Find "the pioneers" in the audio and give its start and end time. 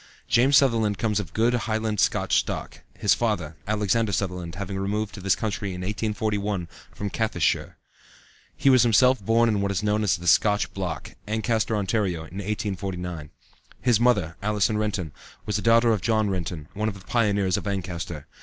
16.99-17.55